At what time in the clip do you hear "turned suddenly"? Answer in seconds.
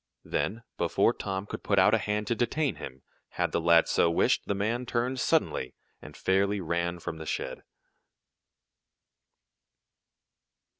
4.87-5.75